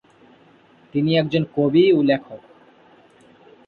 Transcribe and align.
তিনি 0.93 1.11
একজন 1.17 1.43
কবি 1.55 1.83
ও 1.93 1.99
লেখক। 2.03 2.41